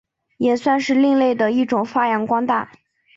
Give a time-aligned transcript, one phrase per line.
[0.37, 2.71] 也算是另类的一种发扬光大。